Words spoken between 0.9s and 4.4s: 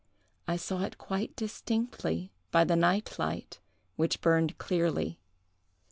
quite distinctly by the night light, which